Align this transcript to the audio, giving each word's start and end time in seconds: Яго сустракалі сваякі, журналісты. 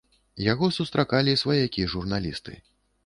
Яго 0.45 0.69
сустракалі 0.77 1.37
сваякі, 1.43 1.87
журналісты. 1.93 2.59